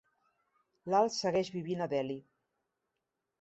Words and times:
Lal 0.93 1.09
segueix 1.17 1.51
vivint 1.57 1.85
a 1.87 1.89
Delhi. 1.93 2.17